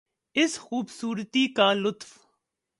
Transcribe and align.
اس 0.35 0.57
خوبصورتی 0.59 1.45
کا 1.53 1.71
لطف 1.73 2.17